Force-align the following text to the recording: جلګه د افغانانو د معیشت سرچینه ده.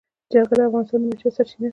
جلګه 0.31 0.55
د 0.57 0.61
افغانانو 0.67 0.89
د 0.99 1.01
معیشت 1.01 1.33
سرچینه 1.35 1.67
ده. 1.67 1.69